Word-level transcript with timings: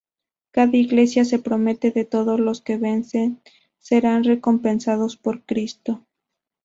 Cada 0.49 0.75
Iglesia 0.77 1.25
se 1.25 1.37
promete 1.37 1.93
que 1.93 2.05
todos 2.05 2.39
los 2.39 2.61
que 2.63 2.75
vence 2.79 3.37
serán 3.77 4.23
recompensados 4.23 5.15
por 5.15 5.43
Cristo. 5.45 6.03